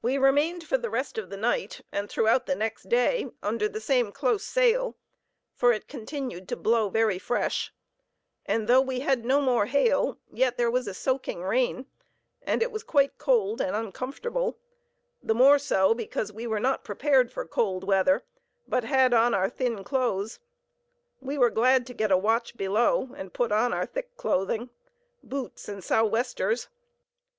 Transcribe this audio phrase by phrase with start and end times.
[0.00, 3.78] We remained for the rest of the night, and throughout the next day, under the
[3.78, 4.96] same close sail,
[5.54, 7.70] for it continued to blow very fresh;
[8.46, 11.84] and though we had no more hail, yet there was a soaking rain,
[12.40, 14.56] and it was quite cold and uncomfortable;
[15.22, 18.24] the more so, because we were not prepared for cold weather,
[18.66, 20.40] but had on our thin clothes.
[21.20, 24.70] We were glad to get a watch below, and put on our thick clothing,
[25.22, 26.68] boots, and southwesters.